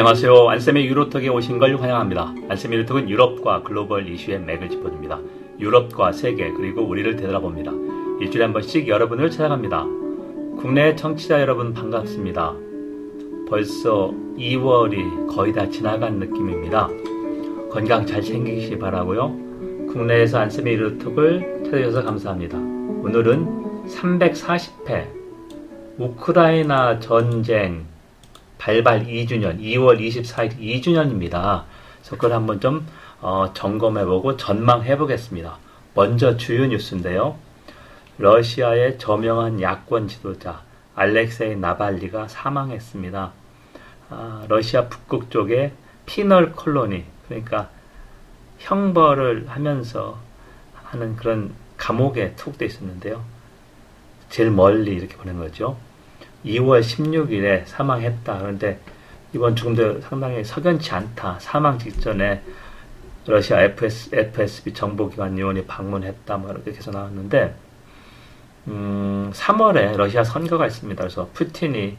[0.00, 0.48] 안녕하세요.
[0.48, 2.32] 안쌤의 유로톡에 오신 걸 환영합니다.
[2.48, 5.20] 안쌤의 유로톡은 유럽과 글로벌 이슈의 맥을 짚어줍니다.
[5.60, 7.70] 유럽과 세계 그리고 우리를 되돌아봅니다.
[8.18, 9.84] 일주일에 한 번씩 여러분을 찾아갑니다.
[10.58, 12.54] 국내 청취자 여러분 반갑습니다.
[13.50, 16.88] 벌써 2월이 거의 다 지나간 느낌입니다.
[17.70, 19.36] 건강 잘 챙기시 바라고요.
[19.92, 22.56] 국내에서 안쌤의 유로톡을 찾아주셔서 감사합니다.
[22.56, 25.08] 오늘은 340회
[25.98, 27.84] 우크라이나 전쟁
[28.60, 31.64] 발발 2주년, 2월 24일 2주년입니다.
[31.94, 32.86] 그래서 그걸 한번 좀
[33.22, 35.56] 어, 점검해보고 전망해보겠습니다.
[35.94, 37.38] 먼저 주요 뉴스인데요.
[38.18, 40.62] 러시아의 저명한 야권 지도자
[40.94, 43.32] 알렉세이 나발리가 사망했습니다.
[44.10, 45.72] 아, 러시아 북극 쪽에
[46.04, 47.70] 피널 콜로니, 그러니까
[48.58, 50.18] 형벌을 하면서
[50.74, 53.24] 하는 그런 감옥에 투옥되어 있었는데요.
[54.28, 55.78] 제일 멀리 이렇게 보낸 거죠.
[56.44, 58.38] 2월 16일에 사망했다.
[58.38, 58.80] 그런데
[59.34, 61.38] 이번 죽음도 상당히 석연치 않다.
[61.40, 62.42] 사망 직전에
[63.26, 66.36] 러시아 FS, FSB 정보기관 요원이 방문했다.
[66.38, 67.54] 뭐 이렇게 해서 나왔는데,
[68.68, 71.00] 음, 3월에 러시아 선거가 있습니다.
[71.02, 71.96] 그래서 푸틴이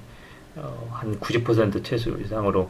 [0.57, 2.69] 어, 한90% 최소 이상으로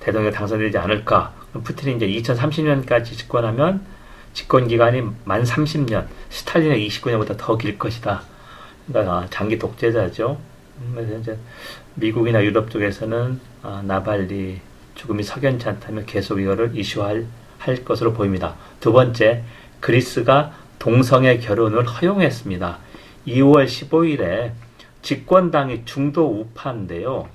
[0.00, 1.32] 대통령 당선되지 않을까.
[1.64, 3.84] 푸틴이 이제 2030년까지 집권하면
[4.34, 8.22] 집권 기간이 만 30년, 스탈린의 29년보다 더 길 것이다.
[8.88, 10.38] 그러니까 장기 독재자죠.
[11.20, 11.38] 이제
[11.94, 14.60] 미국이나 유럽 쪽에서는 아, 나발리
[14.94, 17.26] 죽음이 석연치 않다면 계속 이거를 이슈할
[17.58, 18.56] 할 것으로 보입니다.
[18.80, 19.44] 두 번째,
[19.80, 22.78] 그리스가 동성애 결혼을 허용했습니다.
[23.26, 24.52] 2월 15일에
[25.02, 27.28] 집권당이 중도 우파인데요.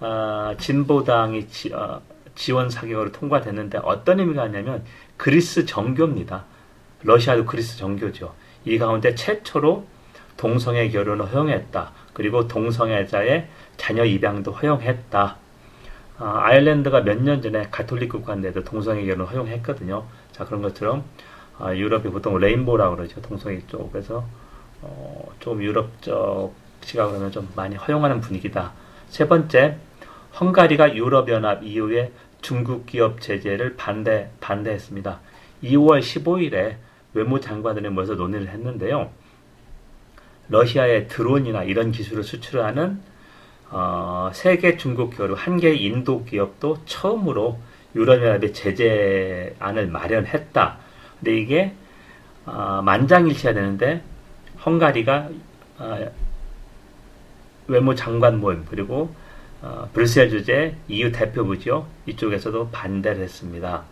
[0.00, 2.00] 아, 진보당이 지, 어,
[2.34, 4.84] 지원 사격으로 통과됐는데 어떤 의미가 있냐면
[5.16, 6.44] 그리스 정교입니다.
[7.02, 8.34] 러시아도 그리스 정교죠.
[8.64, 9.86] 이 가운데 최초로
[10.36, 11.92] 동성애 결혼을 허용했다.
[12.12, 15.36] 그리고 동성애자의 자녀 입양도 허용했다.
[16.18, 20.04] 아, 아일랜드가 몇 년 전에 가톨릭 국가인데도 동성애 결혼 허용했거든요.
[20.32, 21.04] 자 그런 것처럼
[21.58, 23.20] 아, 유럽이 보통 레인보라고 그러죠.
[23.22, 24.24] 동성애 쪽에서
[24.82, 28.72] 어, 좀 유럽 쪽 시각으로 하면 좀 많이 허용하는 분위기다.
[29.08, 29.76] 세 번째,
[30.40, 35.20] 헝가리가 유럽연합 이후에 중국 기업 제재를 반대 반대했습니다.
[35.62, 36.76] 2월 15일에
[37.14, 39.10] 외무장관들이 모여서 논의를 했는데요.
[40.48, 43.00] 러시아의 드론이나 이런 기술을 수출하는
[43.70, 47.58] 어, 세계 중국 기업, 한 개의 인도 기업도 처음으로
[47.94, 50.78] 유럽연합의 제재안을 마련했다.
[51.18, 51.74] 근데 이게
[52.44, 54.02] 어, 만장일치해야 되는데
[54.64, 55.28] 헝가리가
[55.78, 56.10] 어,
[57.66, 59.14] 외무 장관 모임 그리고
[59.62, 61.86] 어, 브뤼셀 주재 EU 대표부죠.
[62.06, 63.84] 이쪽에서도 반대를 했습니다.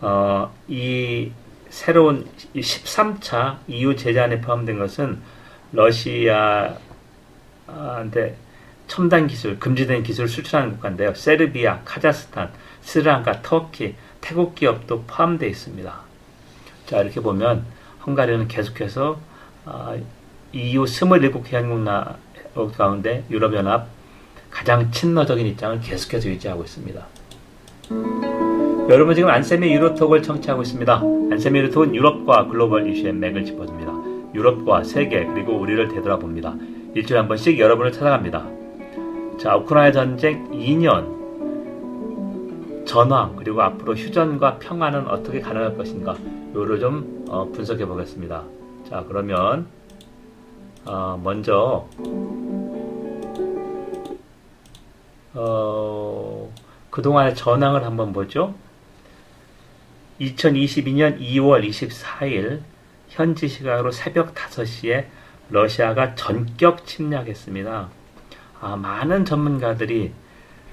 [0.00, 1.32] 어, 이
[1.70, 5.20] 새로운 13차 EU 제재안에 포함된 것은
[5.72, 6.78] 러시아한테
[8.86, 11.14] 첨단 기술, 금지된 기술을 수출하는 국가인데요.
[11.14, 16.00] 세르비아, 카자흐스탄, 스리랑카, 터키, 태국 기업도 포함되어 있습니다.
[16.86, 17.64] 자, 이렇게 보면
[18.06, 19.20] 헝가리는 계속해서
[20.52, 23.88] EU 27개 회원국 가운데 유럽연합
[24.50, 27.06] 가장 친러적인 입장을 계속해서 유지하고 있습니다.
[28.88, 31.02] 여러분 지금 안쌤의 유로톡을 청취하고 있습니다.
[31.32, 33.97] 안쌤의 유로톡은 유럽과 글로벌 이슈의 맥을 짚어줍니다.
[34.38, 36.54] 유럽과 세계 그리고 우리를 되돌아봅니다.
[36.94, 38.46] 일주일에 한 번씩 여러분을 찾아갑니다.
[39.38, 41.18] 자, 우크라이나 전쟁 2년
[42.86, 46.16] 전황 그리고 앞으로 휴전과 평화는 어떻게 가능할 것인가
[46.54, 48.44] 요를 좀 어, 분석해 보겠습니다.
[48.88, 49.66] 자, 그러면
[50.86, 51.86] 어, 먼저
[55.34, 56.50] 어,
[56.90, 58.54] 그동안의 전황을 한번 보죠.
[60.20, 62.60] 2022년 2월 24일
[63.08, 65.06] 현지 시각으로 새벽 5시에
[65.50, 67.88] 러시아가 전격 침략했습니다.
[68.60, 70.12] 아, 많은 전문가들이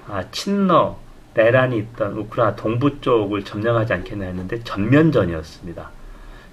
[0.07, 0.97] 아, 친러
[1.33, 5.89] 내란이 있던 우크라이나 동부 쪽을 점령하지 않겠나 했는데 전면전이었습니다.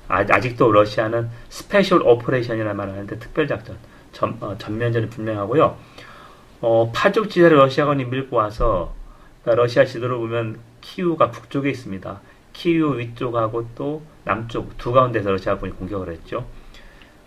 [0.09, 3.77] 아직도 러시아는 special operation이라는 말을 하는데 특별작전,
[4.13, 5.77] 전, 어, 전면전이 분명하고요.
[6.61, 8.95] 어, 파죽지세로 러시아군이 밀고 와서
[9.43, 12.21] 그러니까 러시아 지도를 보면 키우가 북쪽에 있습니다.
[12.53, 16.47] 키우 위쪽하고 또 남쪽 두 가운데서 러시아군이 공격을 했죠.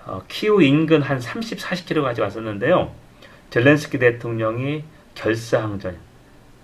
[0.05, 2.93] 어, 키우 인근 한 30, 40km까지 왔었는데요.
[3.49, 4.83] 젤렌스키 대통령이
[5.15, 5.97] 결사항전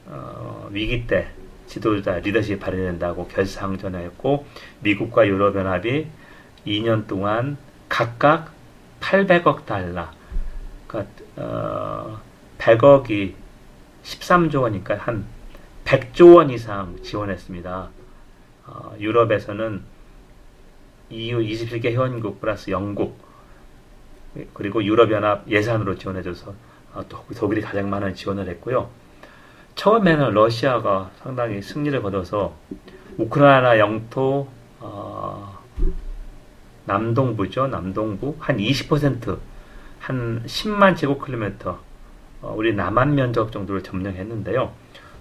[0.07, 1.27] 어, 위기 때
[1.67, 4.45] 지도자 리더십 발휘된다고 결사항전했고
[4.81, 6.07] 미국과 유럽연합이
[6.67, 8.51] 2년 동안 각각
[8.99, 10.09] 800억 달러
[10.87, 12.21] 그러니까 어,
[12.57, 13.33] 100억이
[14.03, 15.25] 13조 원이니까 한
[15.85, 17.89] 100조 원 이상 지원했습니다.
[18.71, 19.83] 어, 유럽에서는
[21.09, 23.19] EU 27개 회원국 플러스 영국
[24.53, 26.53] 그리고 유럽연합 예산으로 지원해줘서
[26.93, 28.89] 어, 독일이 가장 많은 지원을 했고요.
[29.75, 32.55] 처음에는 러시아가 상당히 승리를 거둬서
[33.17, 34.47] 우크라이나 영토
[34.79, 35.59] 어,
[36.85, 37.67] 남동부죠.
[37.67, 39.37] 남동부 한 20%,
[39.99, 41.79] 한 10만 제곱킬로미터
[42.41, 44.71] 어, 우리 남한 면적 정도를 점령했는데요.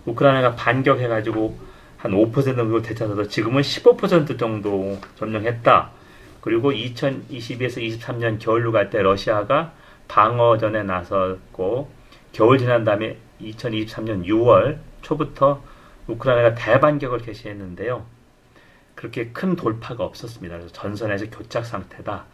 [0.06, 1.69] 우크라이나가 반격해가지고
[2.00, 5.90] 한 5% 정도 되찾아서 지금은 15% 정도 점령했다.
[6.40, 9.72] 그리고 2022에서 23년 겨울로 갈 때 러시아가
[10.08, 11.90] 방어전에 나섰고
[12.32, 15.62] 겨울 지난 다음에 2023년 6월 초부터
[16.06, 18.06] 우크라이나가 대반격을 개시했는데요.
[18.94, 20.56] 그렇게 큰 돌파가 없었습니다.
[20.56, 22.24] 그래서 전선에서 교착 상태다.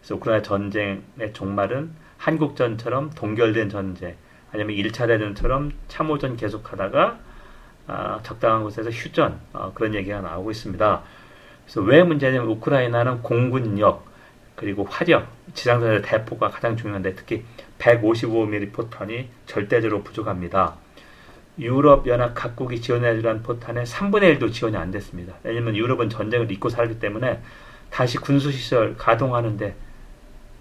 [0.00, 4.16] 그래서 우크라이나 전쟁의 종말은 한국전처럼 동결된 전쟁,
[4.52, 7.20] 아니면 1차 대전처럼 참호전 계속하다가
[7.86, 11.02] 아, 적당한 곳에서 휴전 어, 그런 얘기가 나오고 있습니다.
[11.64, 14.04] 그래서 왜 문제냐면 우크라이나는 공군력
[14.54, 17.44] 그리고 화력 지상전의 대포가 가장 중요한데 특히
[17.78, 20.76] 155mm 포탄이 절대적으로 부족합니다.
[21.58, 25.34] 유럽 연합 각국이 지원해주란 포탄의 3분의 1도 지원이 안 됐습니다.
[25.42, 27.40] 왜냐하면 유럽은 전쟁을 잊고 살기 때문에
[27.90, 29.74] 다시 군수시설 가동하는데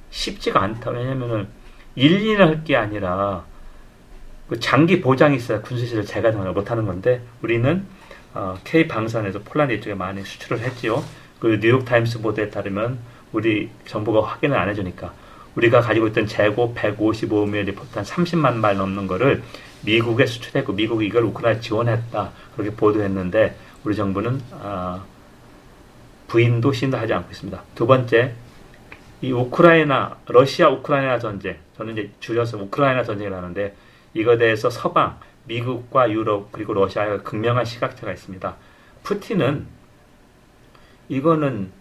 [0.09, 0.91] 쉽지가 않다.
[0.91, 1.47] 왜냐하면
[1.95, 3.45] 1, 2년 할게 아니라
[4.49, 7.85] 그 장기 보장이 있어야 군수시설 재가동을 못하는 건데 우리는
[8.33, 11.03] 어, K 방산에서 폴란드 이쪽에 많이 수출을 했지요.
[11.39, 12.99] 그 뉴욕 타임스 보도에 따르면
[13.31, 15.13] 우리 정부가 확인을 안 해주니까
[15.55, 19.43] 우리가 가지고 있던 재고 155mm 포탄 30만 발 넘는 거를
[19.81, 25.03] 미국에 수출했고 미국이 이걸 우크라이나 지원했다 그렇게 보도했는데 우리 정부는 어,
[26.27, 27.63] 부인도 신도하지 않고 있습니다.
[27.75, 28.33] 두 번째
[29.21, 33.75] 이 우크라이나 러시아 우크라이나 전쟁 저는 이제 줄여서 우크라이나 전쟁을 하는데
[34.13, 38.55] 이거에 대해서 서방 미국과 유럽 그리고 러시아의 극명한 시각차가 있습니다.
[39.03, 39.67] 푸틴은
[41.09, 41.71] 이거는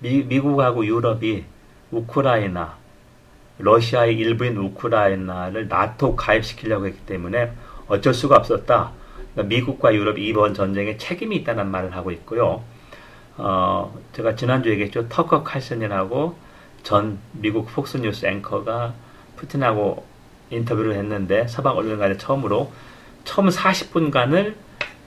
[0.00, 1.44] 미, 미국하고 유럽이
[1.90, 2.76] 우크라이나
[3.58, 7.52] 러시아의 일부인 우크라이나를 나토 가입시키려고 했기 때문에
[7.86, 8.92] 어쩔 수가 없었다.
[9.32, 12.62] 그러니까 미국과 유럽이 이번 전쟁에 책임이 있다는 말을 하고 있고요.
[13.36, 15.08] 어, 제가 지난주에 얘기했죠.
[15.08, 16.36] 터커 칼슨이라고
[16.84, 18.94] 전 미국 폭스뉴스 앵커가
[19.36, 20.06] 푸틴하고
[20.50, 22.72] 인터뷰를 했는데 서방 언론과는 처음으로
[23.24, 24.54] 처음 40분간을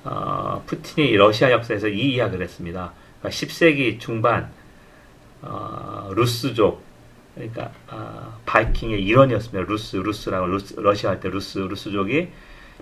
[0.03, 2.91] 어, 푸틴이 러시아 역사에서 이 이야기를 했습니다.
[3.19, 4.49] 그러니까 10세기 중반
[5.41, 6.81] 어, 루스족
[7.35, 9.69] 그러니까 어, 바이킹의 일원이었습니다.
[9.69, 12.29] 루스 루스라고 루스, 러시아 할 때 루스 루스족이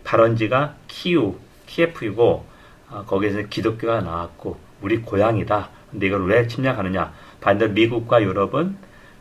[0.06, 1.36] 발원지가 키우
[1.68, 2.46] 키예프이고
[2.92, 5.70] 어, 거기에서 기독교가 나왔고 우리 고향이다.
[5.92, 7.14] 근데 이걸 왜 침략하느냐?
[7.46, 8.76] 반대로 미국과 유럽은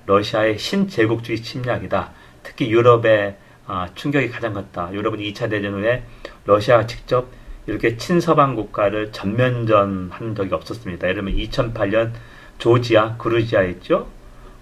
[0.07, 2.13] 러시아의 신제국주의 침략이다.
[2.43, 3.37] 특히 유럽의
[3.67, 4.91] 아, 충격이 가장 컸다.
[4.95, 6.03] 유럽은 2차 대전 후에
[6.47, 7.29] 러시아가 직접
[7.67, 11.07] 이렇게 친서방 국가를 전면전한 적이 없었습니다.
[11.07, 12.13] 예를 들면 2008년
[12.57, 14.09] 조지아, 그루지아 있죠?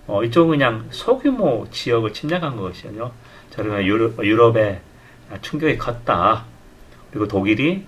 [0.08, 2.56] 어, 이쪽은 그냥 소규모 지역을 침략한.
[2.72, 4.80] 자, 그러면 유럽, 유럽의
[5.40, 6.46] 충격이 컸다.
[7.10, 7.84] 그리고 독일이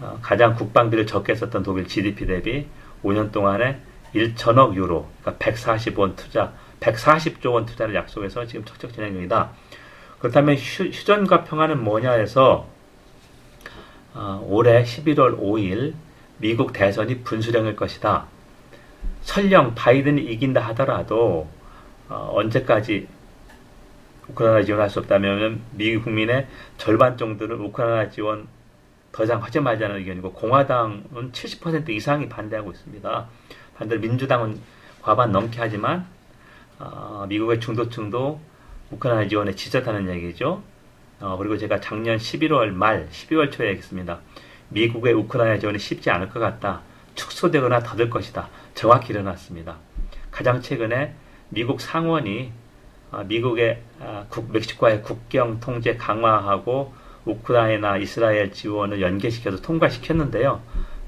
[0.00, 2.66] 어, 가장 국방비를 적게 썼던 독일 GDP 대비
[3.04, 9.50] 5년 동안에 1천억 유로, 그러니까 140원 투자, 140조 원 투자를 약속해서 지금 척척 진행 중이다.
[10.18, 12.66] 그렇다면 휴, 전과 평화는 뭐냐 해서
[14.14, 15.94] 어, 올해 11월 5일
[16.38, 18.26] 미국 대선이 분수령일 것이다.
[19.22, 21.48] 설령 바이든이 이긴다 하더라도
[22.08, 23.06] 어, 언제까지
[24.28, 26.46] 우크라이나 지원할 수 없다면 미국 국민의
[26.76, 28.48] 절반 정도는 우크라이나 지원
[29.12, 33.28] 더 이상 하지 말자는 의견이고 공화당은 70% 이상이 반대하고 있습니다.
[33.78, 34.58] 반대로 민주당은
[35.00, 36.06] 과반 넘게 하지만
[36.78, 38.40] 어, 미국의 중도층도
[38.90, 40.62] 우크라이나 지원에 지적하는 얘기죠.
[41.20, 44.18] 어, 그리고 제가 작년 11월 말, 12월 초에 얘기했습니다.
[44.70, 46.82] 미국의 우크라이나 지원이 쉽지 않을 것 같다.
[47.14, 48.48] 축소되거나 더딜 것이다.
[48.74, 49.76] 정확히 일어났습니다.
[50.30, 51.14] 가장 최근에
[51.48, 52.52] 미국 상원이
[53.10, 56.92] 어, 미국의 아, 멕시코와의 국경 통제 강화하고
[57.24, 60.60] 우크라이나, 이스라엘 지원을 연계시켜서 통과시켰는데요.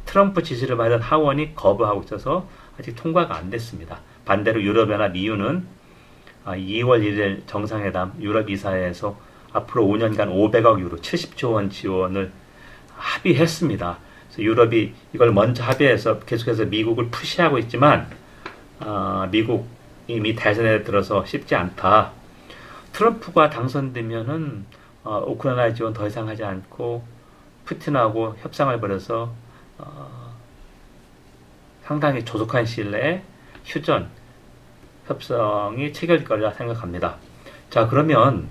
[0.06, 2.48] 트럼프 지시를 받은 하원이 거부하고 있어서
[2.80, 4.00] 아직 통과가 안 됐습니다.
[4.24, 5.66] 반대로 유럽연합 EU는
[6.46, 9.20] 2월 아, 1일 정상회담 유럽 이사회에서
[9.52, 12.32] 앞으로 5년간 500억 유로 70조 원 지원을
[12.96, 13.98] 합의했습니다.
[14.38, 18.08] 유럽이 이걸 먼저 합의해서 계속해서 미국을 푸시하고 있지만
[18.78, 19.68] 어, 미국
[20.06, 22.12] 이미 대선에 들어서 쉽지 않다.
[22.92, 24.64] 트럼프가 당선되면은
[25.04, 27.04] 어, 우크라이나 지원 더 이상 하지 않고
[27.66, 29.34] 푸틴하고 협상을 벌여서
[29.76, 30.19] 어,
[31.90, 33.20] 상당히 조속한 시일 내에
[33.64, 34.08] 휴전
[35.08, 37.16] 협상이 체결될 거라 생각합니다.
[37.68, 38.48] 자 그러면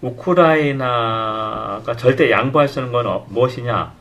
[0.00, 3.92] 우크라이나가 절대 양보할 수 있는 건 어, 무엇이냐?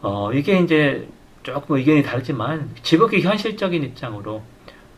[0.00, 1.08] 어, 이게 이제
[1.42, 4.42] 조금 의견이 다르지만 지극히 현실적인 입장으로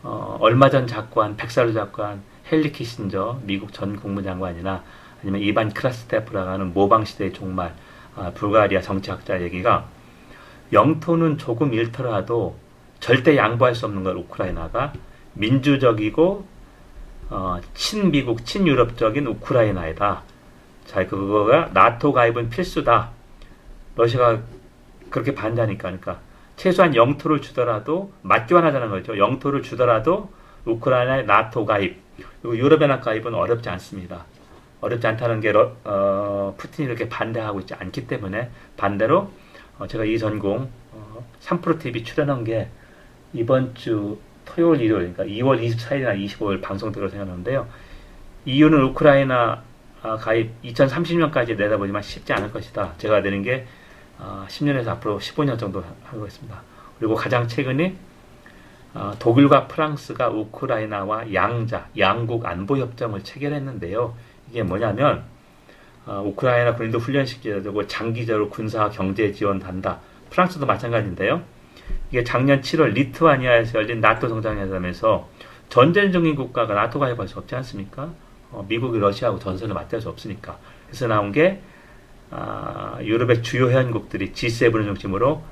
[0.03, 4.83] 어, 얼마 전 작관, 백사루 작관 헨리 키신저 미국 전 국무장관이나
[5.23, 7.73] 아니면 이반 크라스테프라고 하는 모방시대의 종말
[8.15, 9.87] 아, 불가리아 정치학자 얘기가
[10.73, 12.57] 영토는 조금 잃더라도
[12.99, 14.93] 절대 양보할 수 없는 걸 우크라이나가
[15.33, 16.45] 민주적이고
[17.29, 20.23] 어, 친미국 친유럽적인 우크라이나이다.
[20.85, 23.11] 자 그거가 나토 가입은 필수다.
[23.95, 24.41] 러시아가
[25.09, 26.19] 그렇게 반대하니까 그러니까
[26.55, 29.17] 최소한 영토를 주더라도 맞교환하자는 거죠.
[29.17, 30.31] 영토를 주더라도
[30.65, 32.01] 우크라이나의 나토 가입
[32.41, 34.25] 그리고 유럽연합 가입은 어렵지 않습니다.
[34.81, 35.53] 어렵지 않다는 게
[35.85, 39.42] 어, 푸틴이 이렇게 반대하고 있지 않기 때문에 반대로 어,
[39.87, 42.69] 제가 이 전공 어, 3프로 TV 출연한 게
[43.33, 47.67] 이번 주 토요일 일요일 그러니까 2월 24일이나 25일 방송되고 생각하는데요.
[48.45, 49.63] 이유는 우크라이나
[50.01, 52.93] 아, 가입 2030년까지 내다보지만 쉽지 않을 것이다.
[52.97, 53.65] 제가 되는 게
[54.19, 56.61] 10년에서 아, 앞으로 15년 정도 하고 있습니다.
[56.99, 57.95] 그리고 가장 최근에
[58.93, 64.15] 아, 독일과 프랑스가 우크라이나와 양자, 양국 안보 협정을 체결했는데요.
[64.51, 65.23] 이게 뭐냐면
[66.05, 69.99] 우크라이나 군인도 훈련시켜야 되고 장기적으로 군사 경제 지원한다.
[70.29, 71.41] 프랑스도 마찬가지인데요.
[72.09, 75.29] 이게 작년 7월 리투아니아에서 열린 나토 정상회담에서
[75.69, 78.11] 전쟁 중인 국가가 나토 가입할 수 없지 않습니까?
[78.51, 80.57] 어, 미국이 러시아하고 전선을 맞대할 수 없으니까.
[80.87, 81.61] 그래서 나온 게
[82.29, 85.43] 아, 유럽의 주요 회원국들이 G7을 중심으로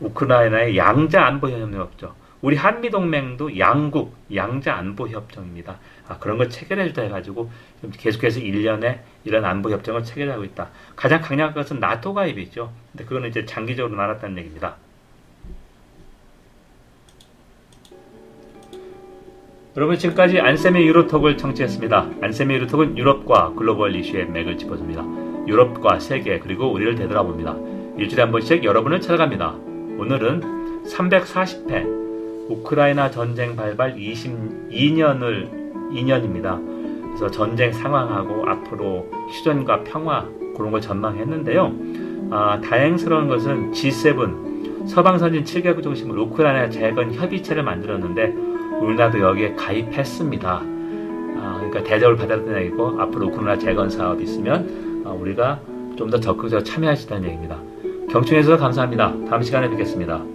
[0.00, 2.14] 우크라이나의 양자 안보 협력죠.
[2.42, 5.78] 우리 한미 동맹도 양국 양자 안보 협정입니다.
[6.08, 7.50] 아, 그런 걸 체결해 주다 해가지고
[7.96, 10.68] 계속해서 1년에 이런 안보 협정을 체결하고 있다.
[10.96, 12.72] 가장 강력한 것은 나토 가입이죠.
[12.92, 14.76] 근데 그거는 이제 장기적으로 나눴다는 얘기입니다.
[19.76, 22.10] 여러분 지금까지 안쌤의 유로톡을 청취했습니다.
[22.22, 25.02] 안쌤의 유로톡은 유럽과 글로벌 이슈의 맥을 짚어줍니다.
[25.48, 27.56] 유럽과 세계 그리고 우리를 되돌아봅니다.
[27.98, 29.50] 일주일에 한 번씩 여러분을 찾아갑니다.
[29.98, 35.48] 오늘은 340회 우크라이나 전쟁 발발 22년을
[35.92, 36.73] 2년입니다.
[37.14, 41.72] 그래서 전쟁 상황하고 앞으로 휴전과 평화 그런 걸 전망했는데요.
[42.30, 48.34] 아, 다행스러운 것은 G7 서방 선진 7개국 중심으로 우크라이나 재건 협의체를 만들었는데
[48.80, 50.62] 우리나라도 여기에 가입했습니다.
[51.36, 55.60] 아, 그러니까 대접을 받았다는 얘기고 앞으로 우크라이나 재건 사업이 있으면 아, 우리가
[55.96, 56.64] 좀 더 적극적으로
[57.04, 57.56] 있다는 얘기입니다.
[58.10, 59.14] 경청해 주셔서 감사합니다.
[59.28, 60.33] 다음 시간에 뵙겠습니다.